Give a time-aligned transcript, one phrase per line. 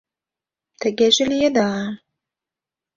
[0.81, 1.69] Тыгеже лиеда...